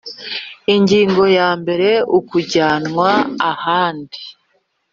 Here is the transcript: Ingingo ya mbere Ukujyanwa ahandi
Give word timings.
Ingingo 0.75 1.23
ya 1.37 1.49
mbere 1.61 1.89
Ukujyanwa 2.19 3.09
ahandi 3.51 4.21